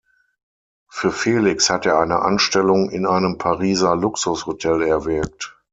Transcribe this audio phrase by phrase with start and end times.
[0.89, 5.59] Für Felix hat er eine Anstellung in einem Pariser Luxushotel erwirkt.